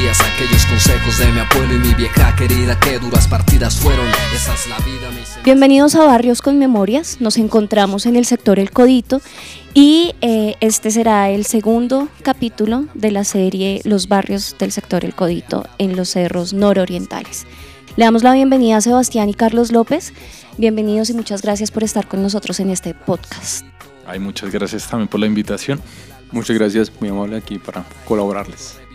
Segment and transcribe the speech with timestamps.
[0.00, 0.18] Días.
[0.20, 2.78] Aquellos consejos de mi abuelo y mi vieja querida.
[2.78, 4.06] Que duras partidas fueron.
[4.34, 5.40] Esa es la vida, me dice.
[5.44, 7.20] Bienvenidos a Barrios con Memorias.
[7.20, 9.20] Nos encontramos en el sector El Codito
[9.74, 15.14] y eh, este será el segundo capítulo de la serie Los barrios del sector El
[15.14, 17.46] Codito en los cerros nororientales.
[17.96, 20.12] Le damos la bienvenida a Sebastián y Carlos López.
[20.58, 23.64] Bienvenidos y muchas gracias por estar con nosotros en este podcast.
[24.06, 25.80] Ay, muchas gracias también por la invitación.
[26.32, 28.85] Muchas gracias, muy amable aquí para colaborarles.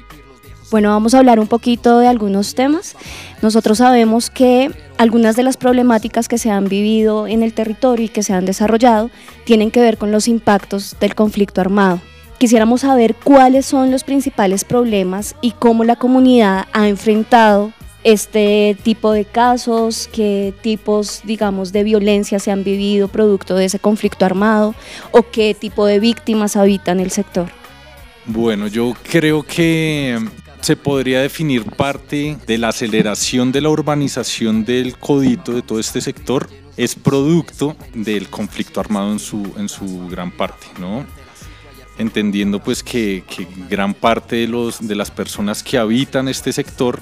[0.72, 2.96] Bueno, vamos a hablar un poquito de algunos temas.
[3.42, 8.10] Nosotros sabemos que algunas de las problemáticas que se han vivido en el territorio y
[8.10, 9.12] que se han desarrollado
[9.44, 12.00] tienen que ver con los impactos del conflicto armado.
[12.38, 17.74] Quisiéramos saber cuáles son los principales problemas y cómo la comunidad ha enfrentado
[18.06, 23.80] este tipo de casos, qué tipos, digamos, de violencia se han vivido producto de ese
[23.80, 24.74] conflicto armado
[25.12, 27.50] o qué tipo de víctimas habitan el sector.
[28.26, 30.18] Bueno, yo creo que
[30.62, 36.02] se podría definir parte de la aceleración de la urbanización del codito de todo este
[36.02, 41.06] sector es producto del conflicto armado en su, en su gran parte, ¿no?
[41.98, 43.24] Entendiendo pues que,
[43.70, 47.00] gran parte de, los, de las personas que habitan este sector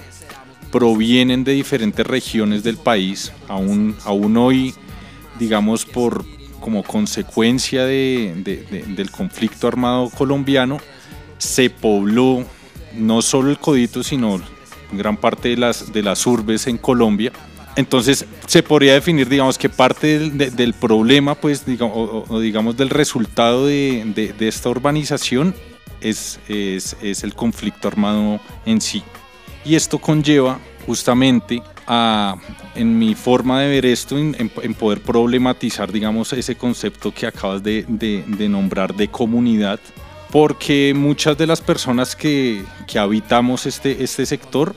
[0.71, 4.73] provienen de diferentes regiones del país, aún, aún hoy,
[5.39, 6.25] digamos, por
[6.59, 10.79] como consecuencia de- de- de- del conflicto armado colombiano,
[11.37, 12.45] se pobló
[12.93, 14.41] no solo el Codito, sino
[14.91, 17.31] gran parte de las, de las urbes en Colombia.
[17.75, 22.75] Entonces se podría definir, digamos, que parte del, de- del problema, pues, digamos, o, digamos,
[22.75, 25.53] del resultado de, de- esta urbanización
[26.01, 29.03] es, es, es el conflicto armado en sí.
[29.63, 32.35] Y esto conlleva justamente a,
[32.75, 37.61] en mi forma de ver esto, en, en- poder problematizar, digamos, ese concepto que acabas
[37.63, 37.85] de
[38.49, 39.79] nombrar de comunidad,
[40.31, 44.75] porque muchas de las personas que, que habitamos este, este sector,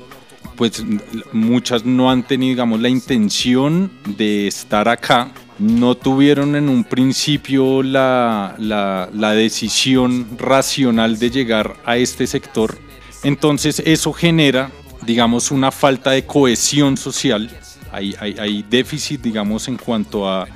[0.56, 0.84] pues
[1.32, 7.82] muchas no han tenido, digamos, la intención de estar acá, no tuvieron en un principio
[7.82, 12.78] la, la- la decisión racional de llegar a este sector.
[13.22, 14.70] Entonces eso genera,
[15.06, 17.50] digamos, una falta de cohesión social.
[17.92, 20.46] Hay, hay, hay déficit, digamos, en cuanto a,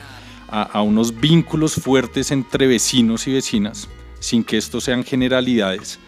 [0.49, 3.89] a, a unos vínculos fuertes entre vecinos y vecinas,
[4.27, 5.99] sin que esto sean generalidades.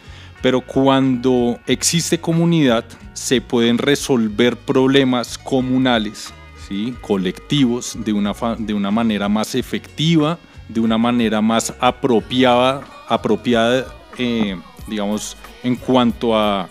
[0.43, 6.33] Pero cuando existe comunidad, se pueden resolver problemas comunales,
[6.69, 6.95] ¿sí?
[7.01, 13.87] colectivos, de una, de una manera más efectiva, de una manera más apropiada, apropiada
[14.19, 14.57] eh,
[14.87, 16.69] digamos, en cuanto a,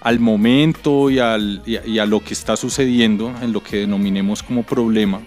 [0.00, 4.42] al momento y, al- a- y a lo que está sucediendo, en lo que denominemos
[4.42, 5.20] como problema.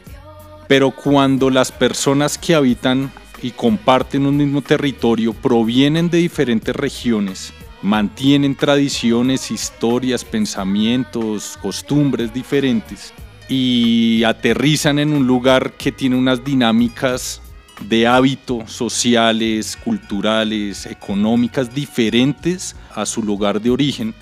[0.67, 7.53] Pero cuando las personas que habitan y comparten un mismo territorio provienen de diferentes regiones,
[7.81, 13.13] mantienen tradiciones, historias, pensamientos, costumbres diferentes
[13.47, 17.41] y aterrizan en un lugar que tiene unas dinámicas
[17.87, 24.13] de hábito sociales, culturales, económicas diferentes a su lugar de origen,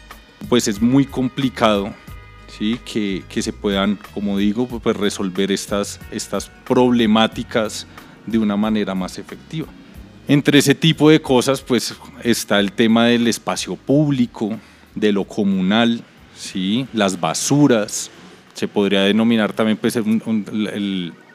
[0.47, 1.93] pues es muy complicado
[2.57, 2.79] ¿sí?
[2.85, 7.87] que, que se puedan, como digo, pues resolver estas, estas problemáticas
[8.27, 9.67] de una manera más efectiva.
[10.27, 14.59] Entre ese tipo de cosas, pues está el tema del espacio público,
[14.93, 16.03] de lo comunal,
[16.35, 16.85] ¿sí?
[16.93, 18.11] las basuras,
[18.53, 19.97] se podría denominar también pues,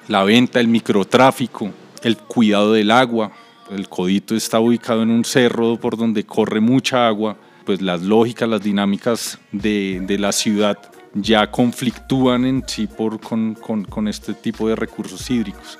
[0.09, 1.71] la venta, el microtráfico,
[2.03, 3.33] el cuidado del agua.
[3.71, 8.49] El codito está ubicado en un cerro por donde corre mucha agua, pues las lógicas,
[8.49, 10.77] las dinámicas de, la ciudad
[11.15, 15.79] ya conflictúan en sí por, con este tipo de recursos hídricos.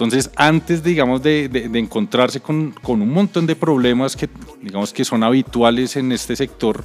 [0.00, 4.30] Entonces, antes, digamos, de, de- de encontrarse con, con un montón de problemas que,
[4.62, 6.84] digamos, que son habituales en este sector,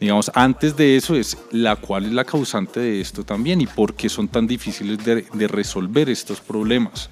[0.00, 3.94] digamos, antes de eso es la cual es la causante de esto también y por
[3.94, 7.10] qué son tan difíciles de, de resolver estos problemas.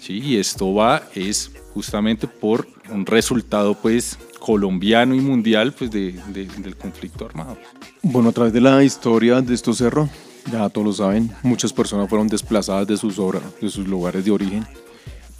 [0.00, 0.20] ¿sí?
[0.20, 6.76] Y esto va es justamente por un resultado pues colombiano y mundial pues de, del
[6.76, 7.58] conflicto armado.
[8.02, 10.08] Bueno, a través de la historia de estos cerros,
[10.50, 14.30] ya todos lo saben, muchas personas fueron desplazadas de sus, obras, de sus lugares de
[14.30, 14.66] origen.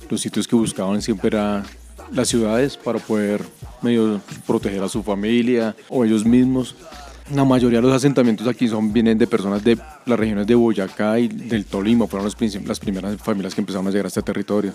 [0.09, 1.65] Los sitios que buscaban siempre eran
[2.13, 3.43] las ciudades para poder
[3.83, 6.75] medio proteger a su familia o ellos mismos.
[7.35, 11.19] La mayoría de los asentamientos aquí son, vienen de personas de las regiones de Boyacá
[11.19, 12.31] y del Tolima, fueron
[12.67, 14.75] las primeras familias que empezaron a llegar a este territorio.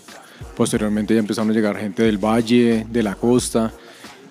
[0.58, 3.72] Posteriormente ya empezaron a llegar gente del valle, de la costa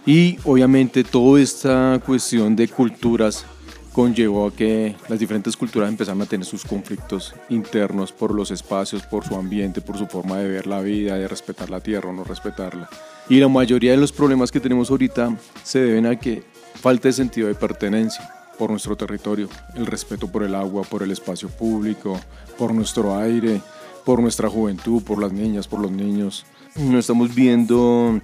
[0.04, 3.44] y obviamente toda esta cuestión de culturas
[3.92, 9.02] conllevó a que las diferentes culturas empezaron a tener sus conflictos internos por los espacios,
[9.02, 12.12] por su ambiente, por su forma de ver la vida, de respetar la tierra o
[12.12, 12.88] no respetarla.
[13.28, 16.42] Y la mayoría de los problemas que tenemos ahorita se deben a que
[16.74, 21.10] falta de sentido de pertenencia por nuestro territorio, el respeto por el agua, por el
[21.10, 22.20] espacio público,
[22.58, 23.60] por nuestro aire,
[24.04, 26.44] por nuestra juventud, por las niñas, por los niños.
[26.76, 28.20] No estamos viendo,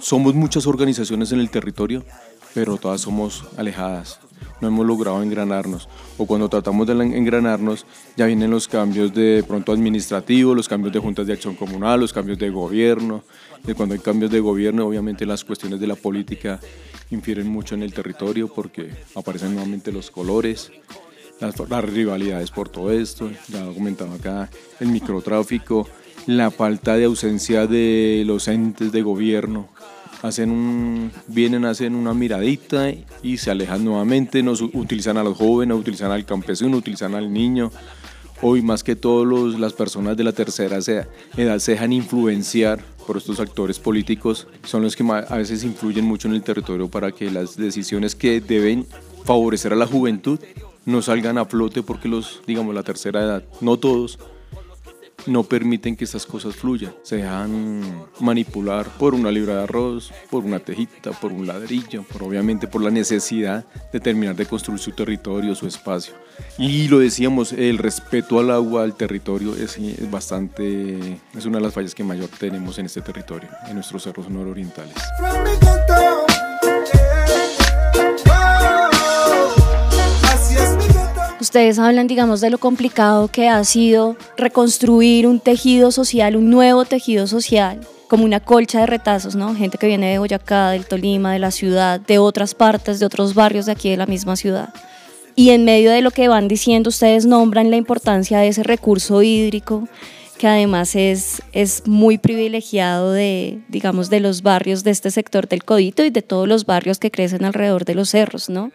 [0.00, 2.04] somos muchas organizaciones en el territorio,
[2.52, 4.20] pero todas somos alejadas.
[4.60, 5.88] No hemos logrado engranarnos.
[6.16, 7.86] O cuando tratamos de engranarnos,
[8.16, 12.12] ya vienen los cambios de pronto administrativos, los cambios de juntas de acción comunal, los
[12.12, 13.24] cambios de gobierno.
[13.66, 16.60] Y cuando hay cambios de gobierno, obviamente las cuestiones de la política
[17.10, 20.70] infieren mucho en el territorio porque aparecen nuevamente los colores,
[21.40, 23.64] las, rivalidades por todo esto, ya
[24.14, 25.88] acá, el microtráfico,
[26.26, 29.68] la falta de ausencia de los entes de gobierno.
[30.24, 32.90] Hacen un, vienen, hacen una miradita
[33.22, 37.70] y se alejan nuevamente, nos utilizan a los jóvenes, utilizan al campesino, utilizan al niño.
[38.40, 40.78] Hoy más que todos las personas de la tercera
[41.36, 46.26] edad se dejan influenciar por estos actores políticos son los que a veces influyen mucho
[46.26, 48.86] en el territorio para que las decisiones que deben
[49.24, 50.40] favorecer a la juventud
[50.86, 54.18] no salgan a flote porque los, digamos, la tercera edad, no todos,
[55.26, 56.94] no permiten que estas cosas fluyan.
[57.02, 62.22] Se dejan manipular por una libra de arroz, por una tejita, por un ladrillo, por
[62.22, 66.14] obviamente por la necesidad de terminar de construir su territorio, su espacio.
[66.58, 69.78] Y lo decíamos, el respeto al agua, al territorio es,
[70.10, 74.28] bastante, es una de las fallas que mayor tenemos en este territorio, en nuestros cerros
[74.28, 74.94] nororientales.
[81.44, 86.86] Ustedes hablan, digamos, de lo complicado que ha sido reconstruir un tejido social, un nuevo
[86.86, 89.54] tejido social, como una colcha de retazos, ¿no?
[89.54, 93.34] Gente que viene de Boyacá, del Tolima, de la ciudad, de otras partes, de otros
[93.34, 94.72] barrios de aquí de la misma ciudad.
[95.36, 99.22] Y en medio de lo que van diciendo, ustedes nombran la importancia de ese recurso
[99.22, 99.86] hídrico,
[100.38, 105.62] que además es, es muy privilegiado de, digamos, de los barrios de este sector del
[105.62, 108.72] Codito y de todos los barrios que crecen alrededor de los cerros, ¿no?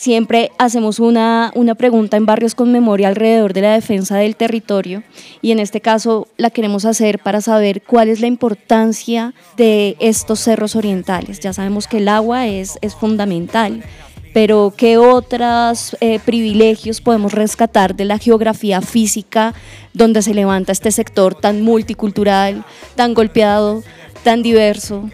[0.00, 5.02] Siempre hacemos una, una pregunta en Barrios con Memoria alrededor de la defensa del territorio
[5.42, 10.40] y en este caso la queremos hacer para saber cuál es la importancia de estos
[10.40, 11.38] cerros orientales.
[11.40, 13.84] Ya sabemos que el agua es, es fundamental,
[14.32, 19.52] pero ¿qué otros eh, privilegios podemos rescatar de la geografía física
[19.92, 22.64] donde se levanta este sector tan multicultural,
[22.94, 23.82] tan golpeado,
[24.24, 25.10] tan diverso?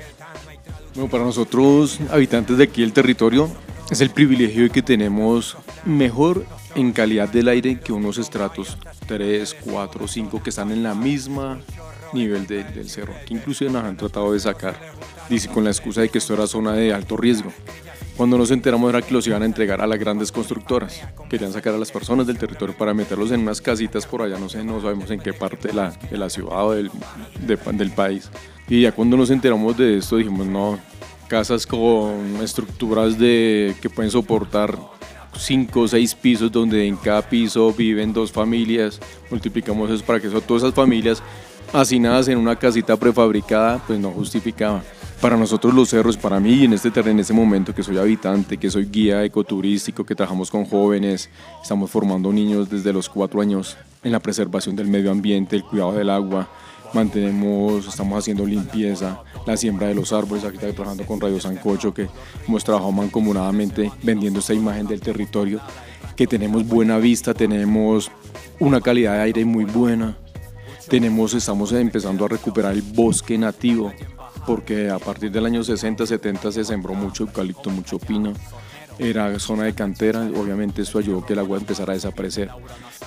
[0.94, 3.50] Bueno, para nosotros, habitantes de aquí del territorio,
[3.90, 6.44] es el privilegio que tenemos mejor
[6.74, 11.58] en calidad del aire que unos estratos 3, 4, 5 que están en la misma
[12.12, 14.76] nivel del cerro, que inclusive nos han tratado de sacar,
[15.28, 17.52] dice con la excusa de que esto era zona de alto riesgo.
[18.16, 21.74] Cuando nos enteramos era que los iban a entregar a las grandes constructoras, querían sacar
[21.74, 24.80] a las personas del territorio para meterlos en unas casitas por allá, no sé, no
[24.80, 26.90] sabemos en qué parte de la, de la ciudad o del,
[27.72, 28.30] del país.
[28.68, 30.78] Y ya cuando nos enteramos de esto dijimos, no,
[31.26, 34.78] casas con estructuras de, que pueden soportar
[35.38, 40.30] cinco o seis pisos donde en cada piso viven dos familias, multiplicamos eso para que
[40.30, 41.22] son todas esas familias
[41.72, 44.82] hacinadas en una casita prefabricada, pues no justificaba.
[45.20, 48.58] Para nosotros los cerros, para mí en este terreno, en este momento que soy habitante,
[48.58, 51.30] que soy guía ecoturístico, que trabajamos con jóvenes,
[51.62, 55.92] estamos formando niños desde los cuatro años en la preservación del medio ambiente, el cuidado
[55.92, 56.48] del agua,
[56.96, 61.92] mantenemos, estamos haciendo limpieza, la siembra de los árboles, aquí estoy trabajando con Radio Sancocho,
[61.92, 62.08] que
[62.48, 65.60] hemos trabajado mancomunadamente vendiendo esta imagen del territorio,
[66.16, 68.10] que tenemos buena vista, tenemos
[68.58, 70.16] una calidad de aire muy buena,
[70.88, 73.92] tenemos, estamos empezando a recuperar el bosque nativo,
[74.46, 78.32] porque a partir del año 60, 70 se sembró mucho eucalipto, mucho pino,
[78.98, 82.50] era zona de cantera, obviamente esto ayudó que el agua empezara a desaparecer.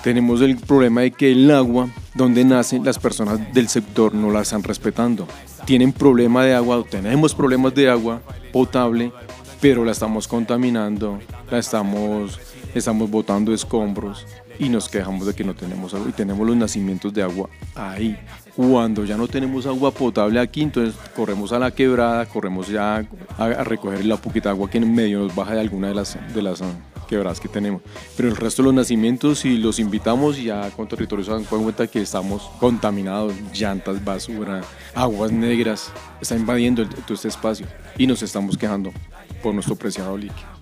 [0.02, 4.42] Tenemos el problema de que el agua donde nacen las personas del sector no la
[4.42, 5.26] están respetando.
[5.64, 8.20] Tienen problema de agua, tenemos problemas de agua
[8.52, 9.12] potable,
[9.60, 11.18] pero la estamos contaminando,
[11.50, 12.40] la estamos,
[12.74, 14.26] estamos botando escombros
[14.60, 18.16] y nos quejamos de que no tenemos agua y tenemos los nacimientos de agua ahí
[18.54, 23.04] Cuando ya no tenemos agua potable aquí, entonces corremos a la quebrada, corremos ya
[23.38, 26.42] a, recoger la poquita agua que en medio nos baja de alguna de las, de
[26.42, 26.70] las ah,
[27.08, 27.80] quebradas que tenemos.
[28.16, 31.86] Pero el resto de los nacimientos, si los invitamos, ya con territorios se dan cuenta
[31.86, 34.60] que estamos contaminados, llantas, basura,
[34.94, 35.90] aguas negras,
[36.20, 38.92] está invadiendo todo este espacio y nos estamos quejando
[39.42, 40.59] por nuestro preciado líquido.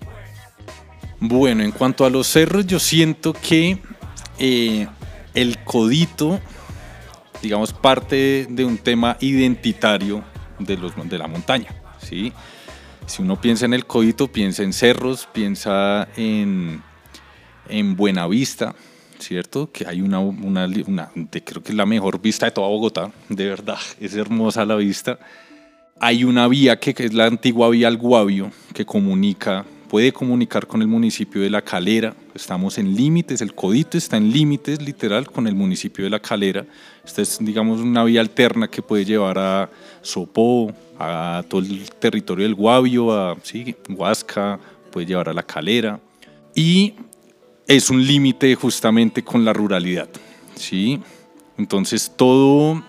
[1.21, 3.77] Bueno, en cuanto a los cerros, yo siento que
[4.37, 4.87] eh,
[5.33, 6.39] el codito,
[7.41, 10.23] digamos, parte de un tema identitario
[10.59, 11.75] de, los, de la montaña.
[12.01, 12.31] ¿sí?
[13.05, 16.81] Si uno piensa en el codito, piensa en cerros, piensa en,
[17.67, 18.73] en Buenavista,
[19.19, 19.69] ¿cierto?
[19.73, 23.79] Que hay una, una, creo que es la mejor vista de toda Bogotá, de verdad,
[23.99, 25.19] es hermosa la vista.
[25.99, 30.67] Hay una vía que, que es la antigua vía al Guavio, que comunica puede comunicar
[30.67, 32.15] con el municipio de La Calera.
[32.33, 36.63] Estamos en límites, el codito está en límites literal con el municipio de La Calera.
[37.03, 39.69] Esta es, digamos, una vía alterna que puede llevar a
[40.01, 44.59] Sopó, a todo el territorio del Guavio, a sí, Huasca,
[44.91, 45.99] puede llevar a La Calera.
[46.53, 46.93] Y
[47.67, 50.09] es un límite justamente con la ruralidad.
[50.55, 51.01] ¿sí?
[51.57, 52.83] Entonces, todo,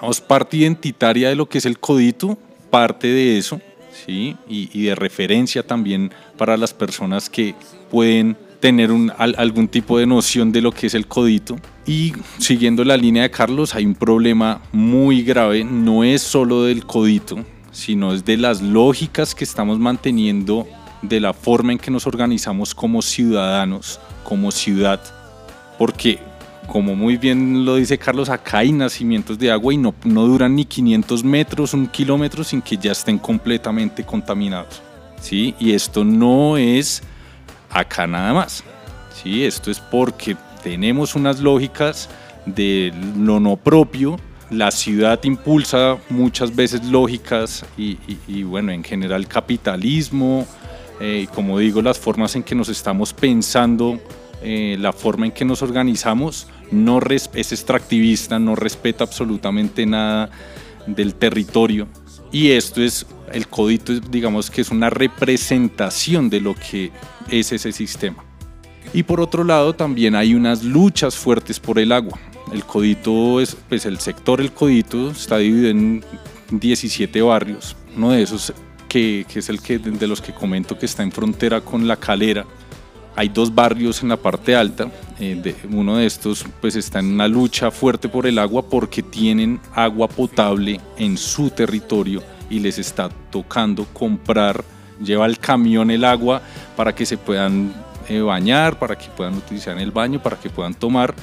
[0.00, 2.36] vamos, parte identitaria de lo que es el codito,
[2.70, 3.60] parte de eso
[4.04, 4.36] ¿sí?
[4.48, 7.54] y, de referencia también para las personas que
[7.90, 11.56] pueden tener algún tipo de noción de lo que es el codito.
[11.86, 16.86] Y siguiendo la línea de Carlos, hay un problema muy grave, no es solo del
[16.86, 20.66] codito, sino es de las lógicas que estamos manteniendo,
[21.02, 24.98] de la forma en que nos organizamos como ciudadanos, como ciudad,
[25.78, 26.18] porque
[26.66, 30.56] como muy bien lo dice Carlos, acá hay nacimientos de agua y no, no duran
[30.56, 34.82] ni 500 metros, un kilómetro sin que ya estén completamente contaminados.
[35.20, 35.54] ¿sí?
[35.58, 37.02] Y esto no es
[37.70, 38.64] acá nada más.
[39.22, 39.44] ¿sí?
[39.44, 42.08] Esto es porque tenemos unas lógicas
[42.46, 44.18] de lo no propio.
[44.50, 50.46] La ciudad impulsa muchas veces lógicas y, bueno, en general capitalismo,
[51.00, 53.98] eh, como digo, las formas en que nos estamos pensando
[54.42, 60.30] eh, la forma en que nos organizamos no es extractivista, no respeta absolutamente nada
[60.86, 61.88] del territorio.
[62.30, 66.90] Y esto es, el codito, digamos que es una representación de lo que
[67.30, 68.24] es ese sistema.
[68.92, 72.18] Y por otro lado también hay unas luchas fuertes por el agua.
[72.52, 76.04] El codito es, pues el sector El Codito está dividido en
[76.50, 77.74] 17 barrios.
[77.96, 78.52] Uno de esos
[78.88, 82.44] que, es el que, de los que comento que está en frontera con La Calera,
[83.16, 84.90] hay dos barrios en la parte alta,
[85.20, 89.60] eh, uno de estos pues está en una lucha fuerte por el agua porque tienen
[89.74, 94.64] agua potable en su territorio y les está tocando comprar,
[95.02, 96.42] lleva el camión el agua
[96.76, 97.72] para que se puedan
[98.08, 101.14] eh, bañar, para que puedan utilizar el baño, para que puedan tomar.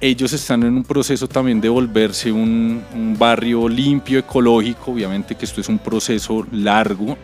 [0.00, 5.60] Ellos están en un proceso también de volverse un barrio limpio, ecológico, obviamente que esto
[5.60, 7.16] es un proceso largo,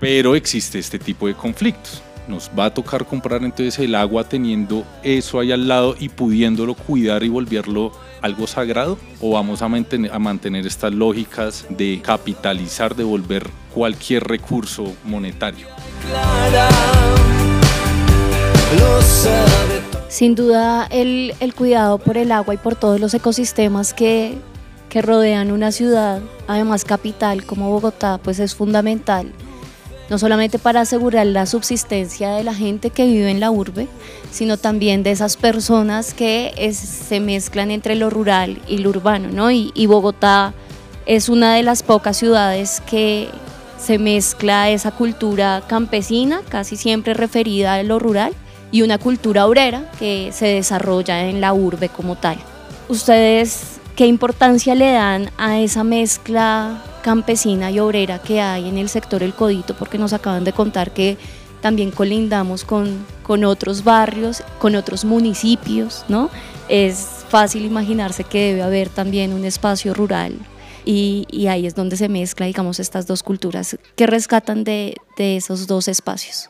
[0.00, 4.84] pero existe este tipo de conflictos nos va a tocar comprar entonces el agua teniendo
[5.02, 10.12] eso ahí al lado y pudiéndolo cuidar y volverlo algo sagrado o vamos a mantener,
[10.12, 15.66] a mantener estas lógicas de capitalizar, de volver cualquier recurso monetario.
[20.08, 24.38] Sin duda el, el, cuidado por el agua y por todos los ecosistemas que,
[24.88, 29.32] que rodean una ciudad, además capital como Bogotá, pues es fundamental
[30.10, 33.88] no solamente para asegurar la subsistencia de la gente que vive en la urbe,
[34.30, 39.50] sino también de esas personas que se mezclan entre lo rural y lo urbano, ¿no?
[39.50, 40.52] Y, y, Bogotá
[41.06, 43.28] es una de las pocas ciudades que
[43.78, 48.32] se mezcla esa cultura campesina, casi siempre referida a lo rural,
[48.70, 52.38] y una cultura obrera que se desarrolla en la urbe como tal.
[52.88, 58.88] ¿Ustedes qué importancia le dan a esa mezcla campesina y obrera que hay en el
[58.88, 61.18] sector El Codito, porque nos acaban de contar que
[61.60, 66.30] también colindamos con, con otros barrios, con otros municipios, ¿no?
[66.70, 70.38] Es fácil imaginarse que debe haber también un espacio rural
[70.86, 75.36] y, y, ahí es donde se mezcla, digamos, estas dos culturas que rescatan de, de,
[75.36, 76.48] esos dos espacios.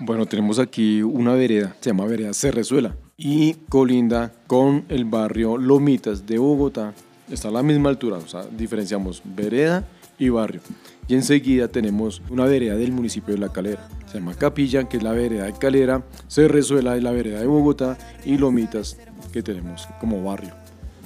[0.00, 6.26] Bueno, tenemos aquí una vereda, se llama Vereda Cerrezuela y colinda con el barrio Lomitas
[6.26, 6.94] de Bogotá,
[7.30, 9.86] está a la misma altura, o sea, diferenciamos vereda
[10.18, 10.60] y barrio.
[11.06, 13.88] Y enseguida tenemos una vereda del municipio de La Calera.
[14.10, 17.96] Se llama Capilla, que es la vereda de Calera, Cerrezuela es la vereda de Bogotá
[18.24, 18.98] y Lomitas,
[19.32, 20.54] que tenemos como barrio.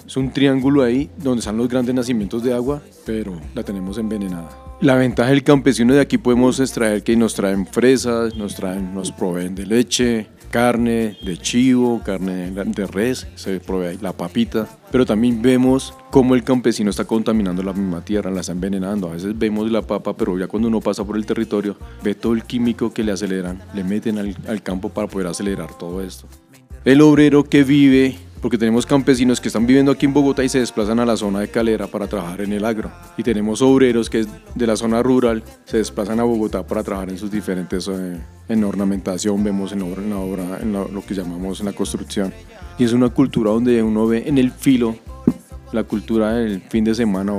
[0.06, 4.50] Es un triángulo ahí donde están los grandes nacimientos de agua, pero la tenemos envenenada.
[4.80, 9.12] La ventaja del campesino de aquí podemos extraer que nos traen fresas, nos traen, nos
[9.12, 15.40] proveen de leche, carne de chivo, carne de res, se provee la papita, pero también
[15.40, 19.08] vemos cómo el campesino está contaminando la misma tierra, la está envenenando.
[19.08, 22.34] A veces vemos la papa, pero ya cuando uno pasa por el territorio, ve todo
[22.34, 26.28] el químico que le aceleran, le meten al, al campo para poder acelerar todo esto.
[26.84, 30.58] El obrero que vive porque tenemos campesinos que están viviendo aquí en Bogotá y se
[30.58, 32.90] desplazan a la zona de Calera para trabajar en el agro.
[33.16, 37.18] Y tenemos obreros que de la zona rural se desplazan a Bogotá para trabajar en
[37.18, 41.60] sus diferentes, eh, en ornamentación, vemos en, obra, en, la obra, en lo que llamamos
[41.60, 42.34] en la construcción.
[42.78, 44.96] Y es una cultura donde uno ve en el filo
[45.72, 47.32] la cultura del fin de semana,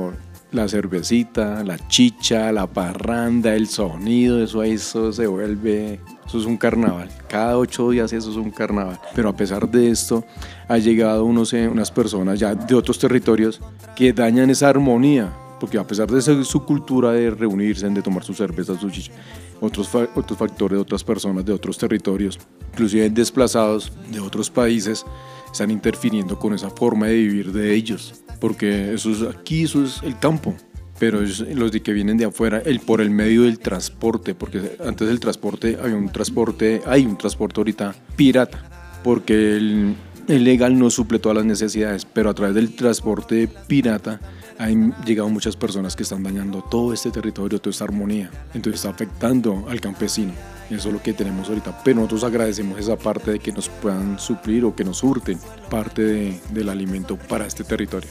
[0.53, 6.57] la cervecita, la chicha, la parranda, el sonido, eso, eso se vuelve eso es un
[6.57, 7.10] carnaval.
[7.27, 9.00] Cada ocho días eso es un carnaval.
[9.15, 10.24] Pero a pesar de esto,
[10.67, 13.62] ha llegado unos, eh, unas personas ya de otros territorios
[13.95, 15.33] que dañan esa armonía.
[15.60, 19.15] Porque a pesar de su cultura de reunirse, de tomar sus cervezas, sus chichas,
[19.62, 22.38] otros, otros factores otras personas de otros territorios,
[22.74, 25.05] inclusive desplazados de otros países,
[25.51, 28.23] están interfiriendo con esa forma de vivir de ellos.
[28.43, 30.53] Porque eso es, aquí eso es el campo
[31.00, 35.07] pero los de que vienen de afuera, el por el medio del transporte, porque antes
[35.07, 39.95] del transporte había un transporte, hay un transporte ahorita pirata, porque el,
[40.27, 44.19] el legal no suple todas las necesidades, pero a través del transporte pirata
[44.57, 48.89] han llegado muchas personas que están dañando todo este territorio, toda esta armonía, entonces está
[48.89, 50.33] afectando al campesino.
[50.69, 51.81] Eso es lo que tenemos ahorita.
[51.83, 55.38] Pero nosotros agradecemos esa parte de que nos puedan suplir o que nos surten
[55.69, 58.10] parte del alimento para este territorio.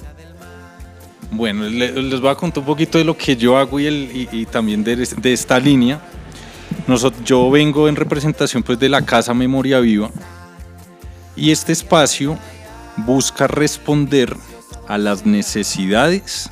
[1.30, 5.32] Bueno, les voy a contar un poquito de lo que yo hago y, también de,
[5.32, 6.00] esta línea.
[7.24, 10.10] Yo vengo en representación pues, de la Casa Memoria Viva
[11.34, 12.38] y este espacio
[12.98, 14.36] busca responder
[14.88, 16.50] a las necesidades,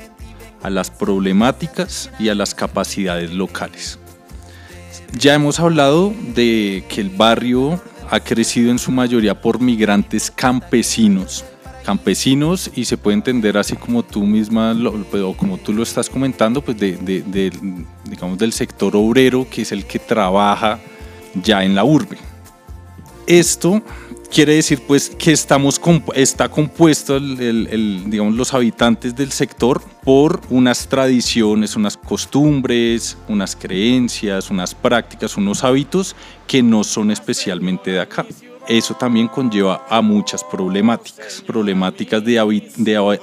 [0.63, 3.99] a las problemáticas y a las capacidades locales.
[5.19, 11.45] Ya hemos hablado de que el barrio ha crecido en su mayoría por migrantes campesinos
[11.85, 14.77] campesinos y se puede entender así como tú misma
[15.11, 17.53] pues, o como tú lo estás comentando, pues de,
[18.05, 20.79] digamos del sector obrero que es el que trabaja
[21.35, 22.19] ya en la urbe.
[23.27, 23.83] Esto
[24.31, 25.81] quiere decir pues que estamos
[26.15, 34.75] está compuesto digamos, los habitantes del sector por unas tradiciones, unas costumbres, unas creencias, unas
[34.75, 36.15] prácticas, unos hábitos
[36.47, 38.25] que no son especialmente de acá
[38.71, 42.39] eso también conlleva a muchas problemáticas, problemáticas de,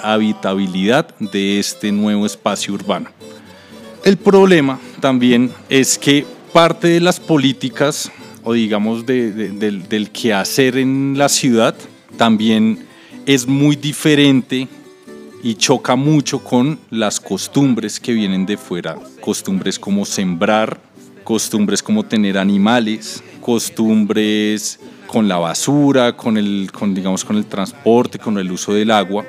[0.01, 3.09] habitabilidad de este nuevo espacio urbano.
[4.03, 8.11] El problema también es que parte de las políticas
[8.47, 11.75] o digamos del, del quehacer en la ciudad
[12.15, 12.87] también
[13.25, 14.69] es muy diferente
[15.43, 20.79] y choca mucho con las costumbres que vienen de fuera, costumbres como sembrar,
[21.25, 28.17] costumbres como tener animales, costumbres con la basura, con el, con, digamos, con el transporte,
[28.17, 29.25] con el uso del agua,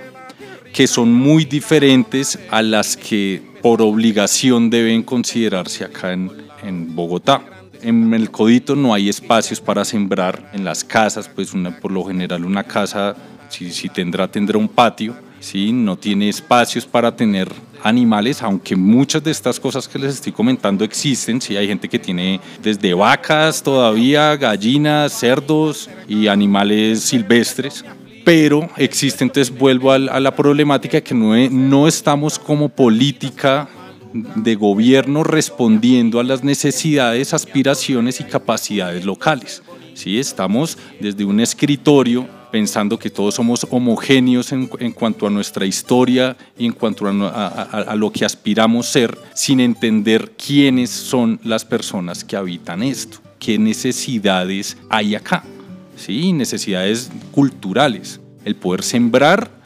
[0.73, 6.31] que son muy diferentes a las que por obligación deben considerarse acá en,
[6.63, 7.58] en Bogotá.
[7.83, 12.05] En el Codito no hay espacios para sembrar en las casas, pues una, por lo
[12.05, 13.15] general una casa,
[13.49, 15.73] si, si tendrá, tendrá un patio, ¿sí?
[15.73, 17.49] no tiene espacios para tener
[17.83, 21.99] animales, aunque muchas de estas cosas que les estoy comentando existen, sí hay gente que
[21.99, 27.85] tiene desde vacas todavía, gallinas, cerdos y animales silvestres,
[28.25, 33.69] pero existe, entonces vuelvo a la problemática que no, no estamos como política
[34.13, 39.63] de gobierno respondiendo a las necesidades, aspiraciones y capacidades locales.
[39.95, 40.19] ¿sí?
[40.19, 46.67] Estamos desde un escritorio pensando que todos somos homogéneos en, cuanto a nuestra historia y
[46.67, 52.83] en cuanto a, lo que aspiramos ser, sin entender quiénes son las personas que habitan
[52.83, 55.45] esto, qué necesidades hay acá,
[55.97, 56.33] ¿sí?
[56.33, 58.21] necesidades culturales.
[58.45, 59.58] El poder sembrar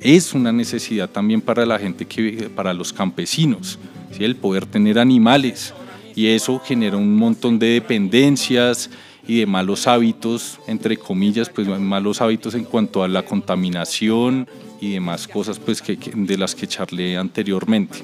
[0.00, 3.78] es una necesidad también para la gente, que, para los campesinos,
[4.12, 4.24] ¿sí?
[4.24, 5.74] el poder tener animales,
[6.14, 8.90] y eso genera un montón de dependencias,
[9.28, 14.48] y de malos hábitos, entre comillas, pues malos hábitos en cuanto a la contaminación
[14.80, 17.98] y demás cosas pues que, de las que charlé anteriormente.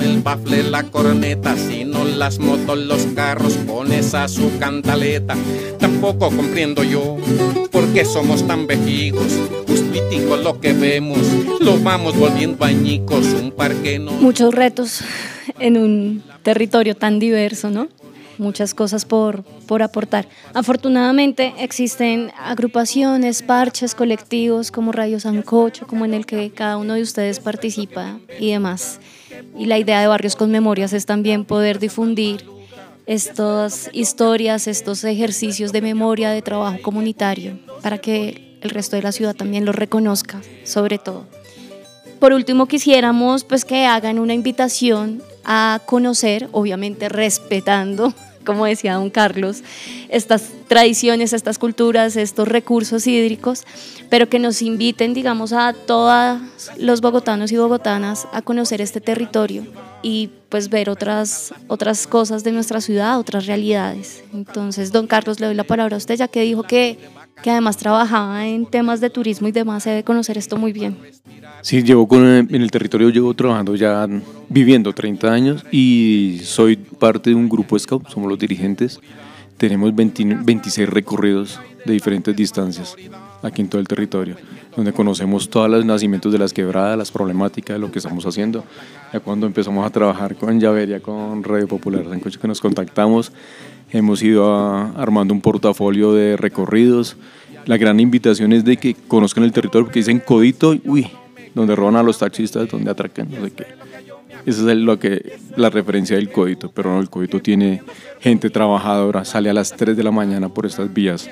[0.00, 5.36] el bafle, la corneta, sino las motos, los carros, pones a su cantaleta.
[5.78, 7.16] Tampoco comprendo yo
[7.70, 9.26] por qué somos tan vejigos,
[9.66, 11.20] justitico lo que vemos,
[11.60, 14.12] lo vamos volviendo añicos, un parque no...
[14.12, 15.00] Muchos retos
[15.58, 17.88] en un territorio tan diverso, ¿no?
[18.40, 20.26] Muchas cosas por, por aportar.
[20.54, 27.02] Afortunadamente existen agrupaciones, parches, colectivos como Radio Sancocho, como en el que cada uno de
[27.02, 28.98] ustedes participa y demás.
[29.56, 32.44] Y la idea de Barrios con Memorias es también poder difundir
[33.06, 39.12] estas historias, estos ejercicios de memoria, de trabajo comunitario, para que el resto de la
[39.12, 41.26] ciudad también los reconozca, sobre todo.
[42.20, 49.10] Por último, quisiéramos pues que hagan una invitación a conocer, obviamente respetando como decía don
[49.10, 49.62] Carlos,
[50.08, 53.64] estas tradiciones, estas culturas, estos recursos hídricos,
[54.08, 56.40] pero que nos inviten, digamos, a todos
[56.78, 59.64] los bogotanos y bogotanas a conocer este territorio
[60.02, 64.24] y pues ver otras, otras cosas de nuestra ciudad, otras realidades.
[64.32, 66.98] Entonces, don Carlos, le doy la palabra a usted, ya que dijo que,
[67.42, 70.96] que además trabajaba en temas de turismo y demás, se debe conocer esto muy bien.
[71.62, 74.06] Sí, llevo con, en el territorio, llevo trabajando ya,
[74.48, 79.00] viviendo 30 años y soy parte de un grupo Scout, somos los dirigentes.
[79.56, 82.96] Tenemos 26 recorridos de diferentes distancias
[83.42, 84.36] aquí en todo el territorio,
[84.76, 88.64] donde conocemos todos los nacimientos de las quebradas, las problemáticas de lo que estamos haciendo.
[89.12, 93.32] Ya cuando empezamos a trabajar con Llaveria, con Radio Popular Sancocho, que nos contactamos,
[93.92, 94.54] hemos ido
[94.96, 97.16] armando un portafolio de recorridos.
[97.66, 101.08] La gran invitación es de que conozcan el territorio, porque dicen codito, uy,
[101.54, 103.66] donde roban a los taxistas, donde atracan, no sé qué.
[104.46, 107.82] Esa es lo que, la referencia del codito, pero no, el codito tiene
[108.20, 111.28] gente trabajadora, sale a las 3 de la mañana por estas vías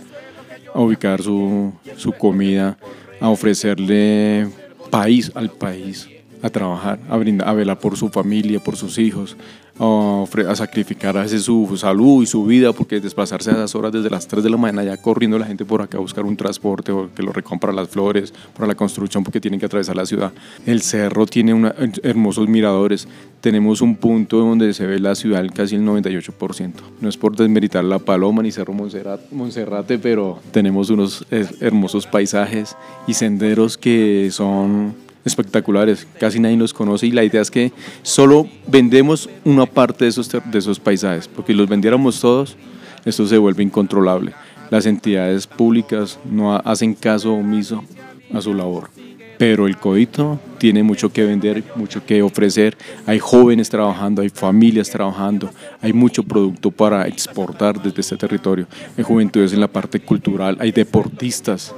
[0.75, 2.77] a ubicar su, su comida,
[3.21, 4.49] a ofrecerle
[4.91, 6.09] país al país,
[6.43, 9.37] a trabajar, a, brindar, a velar por su familia, por sus hijos,
[9.79, 14.11] a, sacrificar a veces su salud y su vida, porque desplazarse a esas horas desde
[14.11, 16.91] las 3 de la mañana ya corriendo la gente por acá a buscar un transporte
[16.93, 20.33] o que lo recompra las flores, para la construcción, porque tienen que atravesar la ciudad.
[20.67, 23.07] El cerro tiene una, hermosos miradores.
[23.41, 26.73] Tenemos un punto donde se ve la ciudad casi el 98%.
[27.01, 31.25] No es por desmeritar la Paloma ni Cerro Monserrate, pero tenemos unos
[31.61, 34.95] hermosos paisajes y senderos que son
[35.29, 40.11] espectaculares, casi nadie los conoce y la idea es que solo vendemos una parte de
[40.11, 42.57] esos, de esos paisajes, porque si los vendiéramos todos,
[43.05, 44.33] esto se vuelve incontrolable.
[44.71, 47.85] Las entidades públicas no hacen caso omiso
[48.33, 48.91] a su labor.
[49.39, 52.77] Pero el Codito tiene mucho que vender, mucho que ofrecer.
[53.07, 55.49] Hay jóvenes trabajando, hay familias trabajando,
[55.81, 58.67] hay mucho producto para exportar desde este territorio.
[58.97, 61.73] Hay juventudes en la parte cultural, hay deportistas.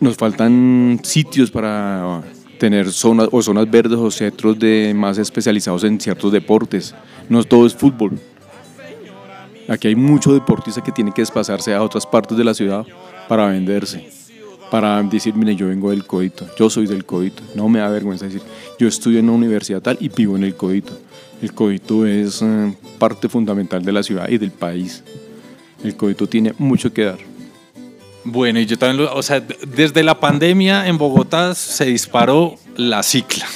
[0.00, 2.22] Nos faltan sitios para
[2.58, 6.94] tener zonas o zonas verdes o centros de más especializados en ciertos deportes.
[7.28, 8.18] No todo es fútbol.
[9.68, 12.86] Aquí hay mucho deportista que tiene que desplazarse a otras partes de la ciudad
[13.28, 14.08] para venderse,
[14.70, 17.42] para decir, mire, yo vengo del Codito, yo soy del Codito.
[17.54, 18.42] No me da vergüenza decir,
[18.78, 20.92] yo estudio en una universidad tal y vivo en el Codito.
[21.42, 25.04] El Codito es eh, parte fundamental de la ciudad y del país.
[25.84, 27.27] El Codito tiene mucho que dar.
[28.24, 33.46] Bueno, y yo también, o sea, desde la pandemia en Bogotá se disparó la cicla.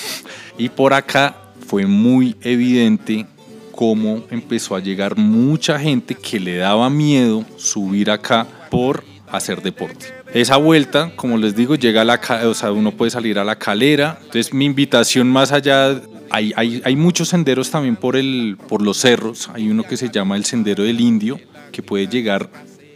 [0.59, 3.27] Y por acá fue muy evidente
[3.73, 10.07] cómo empezó a llegar mucha gente que le daba miedo subir acá por hacer deporte.
[10.35, 13.57] Esa vuelta, como les digo, llega a la, o sea, uno puede salir a la
[13.57, 14.19] calera.
[14.21, 18.99] Entonces, mi invitación más allá, hay, hay, hay muchos senderos también por, el, por los
[18.99, 19.51] cerros.
[19.53, 21.39] Hay uno que se llama el Sendero del Indio,
[21.71, 22.49] que puede llegar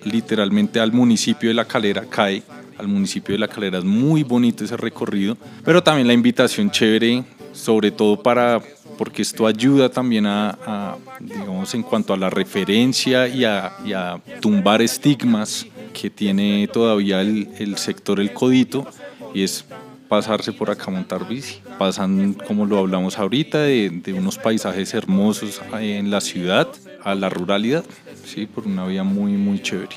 [0.07, 2.43] literalmente al municipio de La Calera, cae
[2.79, 3.79] al municipio de La Calera.
[3.79, 8.63] Es muy bonito ese recorrido, pero también la invitación chévere, sobre todo para
[8.97, 15.67] porque esto ayuda también a, digamos, en cuanto a la referencia y a, tumbar estigmas
[15.93, 18.87] que tiene todavía el, sector El Codito,
[19.35, 19.65] y es
[20.09, 21.61] pasarse por acá a montar bici.
[21.79, 26.69] Pasan, como lo hablamos ahorita, de unos paisajes hermosos en la ciudad
[27.03, 27.85] a la ruralidad.
[28.27, 28.47] ¿Sí?
[28.47, 29.97] por una vía muy, muy chévere.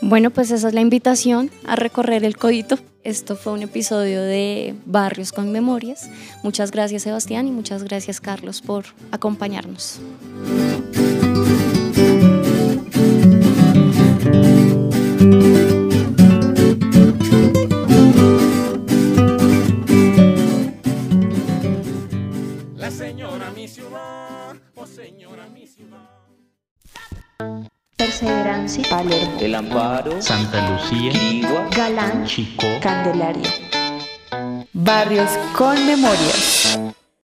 [0.00, 2.78] Bueno, pues esa es la invitación a recorrer el codito.
[3.02, 6.08] Esto fue un episodio de Barrios con Memorias.
[6.42, 10.00] Muchas gracias Sebastián y muchas gracias Carlos por acompañarnos.
[28.18, 33.48] Perseverancia, Palermo, El Amparo, Santa Lucía, Quirigua, Galán, Chico, Candelaria.
[34.72, 36.80] Barrios con memorias.